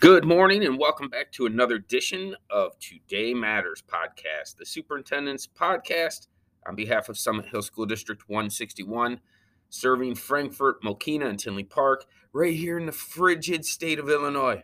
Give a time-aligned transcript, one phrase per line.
[0.00, 6.28] Good morning and welcome back to another edition of Today Matters podcast, the superintendent's podcast
[6.66, 9.20] on behalf of Summit Hill School District 161,
[9.68, 14.62] serving Frankfort, Mokena, and Tinley Park, right here in the frigid state of Illinois.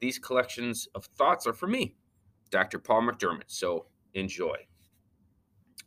[0.00, 1.96] These collections of thoughts are for me,
[2.50, 2.78] Dr.
[2.78, 3.84] Paul McDermott, so
[4.14, 4.56] enjoy.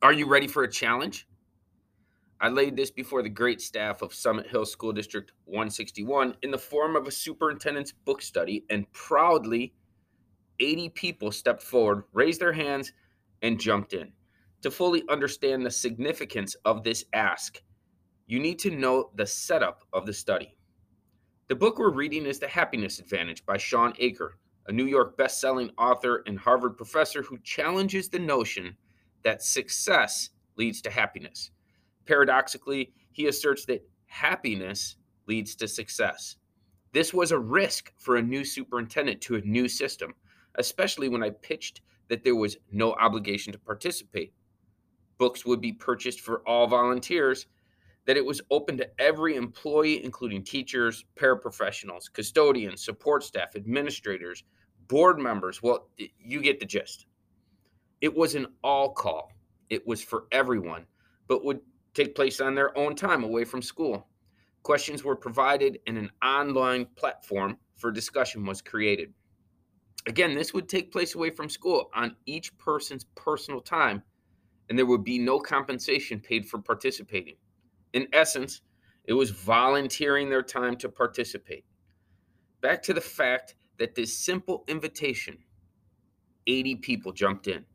[0.04, 1.28] Are you ready for a challenge?
[2.40, 6.58] I laid this before the great staff of Summit Hill School District 161 in the
[6.58, 9.74] form of a superintendent's book study, and proudly,
[10.60, 12.94] 80 people stepped forward, raised their hands,
[13.42, 14.12] and jumped in.
[14.62, 17.62] To fully understand the significance of this ask,
[18.28, 20.56] you need to know the setup of the study.
[21.48, 25.72] The book we're reading is The Happiness Advantage by Shawn Achor, a New York best-selling
[25.78, 28.76] author and Harvard professor who challenges the notion
[29.24, 31.52] that success leads to happiness.
[32.08, 34.96] Paradoxically, he asserts that happiness
[35.28, 36.38] leads to success.
[36.94, 40.14] This was a risk for a new superintendent to a new system,
[40.56, 44.34] especially when I pitched that there was no obligation to participate.
[45.18, 47.48] Books would be purchased for all volunteers,
[48.06, 54.46] that it was open to every employee, including teachers, paraprofessionals, custodians, support staff, administrators,
[54.88, 55.62] board members.
[55.62, 57.06] Well, you get the gist.
[58.00, 59.34] It was an all call,
[59.70, 60.86] it was for everyone,
[61.28, 61.60] but would
[61.98, 64.08] take place on their own time away from school.
[64.62, 69.14] Questions were provided and an online platform for discussion was created.
[70.06, 74.04] Again, this would take place away from school on each person's personal time,
[74.70, 77.36] and there would be no compensation paid for participating.
[77.94, 78.62] In essence,
[79.06, 81.66] it was volunteering their time to participate.
[82.62, 85.40] Back to the fact that this simple invitation,
[86.46, 87.66] 80 people jumped in.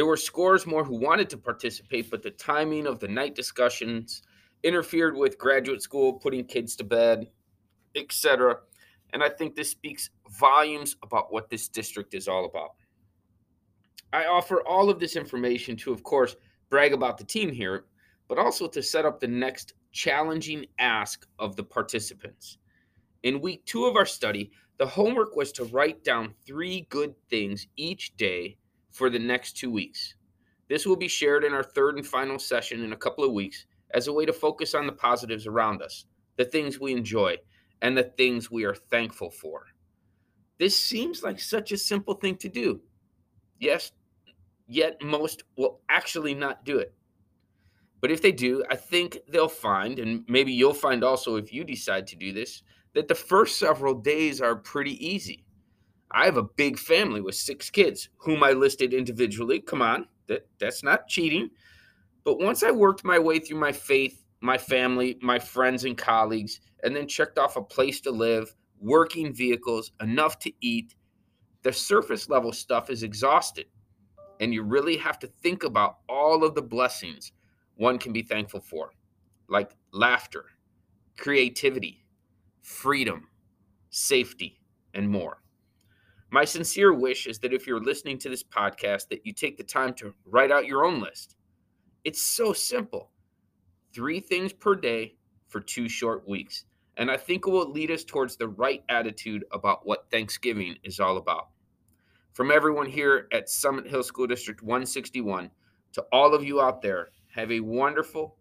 [0.00, 4.22] There were scores more who wanted to participate, but the timing of the night discussions
[4.62, 7.28] interfered with graduate school, putting kids to bed,
[7.94, 8.60] etc.
[9.12, 12.76] And I think this speaks volumes about what this district is all about.
[14.10, 16.34] I offer all of this information to, of course,
[16.70, 17.84] brag about the team here,
[18.26, 22.56] but also to set up the next challenging ask of the participants.
[23.22, 27.66] In week two of our study, the homework was to write down three good things
[27.76, 28.56] each day
[28.90, 30.14] for the next two weeks.
[30.68, 33.66] This will be shared in our third and final session in a couple of weeks
[33.92, 36.06] as a way to focus on the positives around us,
[36.36, 37.36] the things we enjoy,
[37.82, 39.66] and the things we are thankful for.
[40.58, 42.80] This seems like such a simple thing to do.
[43.58, 43.92] Yes,
[44.68, 46.94] yet most will actually not do it.
[48.00, 51.64] But if they do, I think they'll find, and maybe you'll find also if you
[51.64, 52.62] decide to do this,
[52.94, 55.44] that the first several days are pretty easy.
[56.12, 59.60] I have a big family with six kids, whom I listed individually.
[59.60, 61.50] Come on, that, that's not cheating.
[62.24, 66.60] But once I worked my way through my faith, my family, my friends and colleagues,
[66.82, 70.94] and then checked off a place to live, working vehicles, enough to eat,
[71.62, 73.66] the surface level stuff is exhausted.
[74.40, 77.32] And you really have to think about all of the blessings
[77.76, 78.92] one can be thankful for,
[79.48, 80.44] like laughter,
[81.16, 82.04] creativity,
[82.60, 83.28] freedom,
[83.88, 84.60] safety,
[84.92, 85.42] and more.
[86.32, 89.64] My sincere wish is that if you're listening to this podcast that you take the
[89.64, 91.36] time to write out your own list.
[92.04, 93.10] It's so simple.
[93.94, 95.16] 3 things per day
[95.48, 96.66] for 2 short weeks.
[96.96, 101.00] And I think it will lead us towards the right attitude about what Thanksgiving is
[101.00, 101.48] all about.
[102.32, 105.50] From everyone here at Summit Hill School District 161
[105.94, 108.36] to all of you out there, have a wonderful,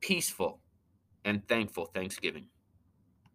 [0.00, 0.60] peaceful,
[1.24, 2.46] and thankful Thanksgiving.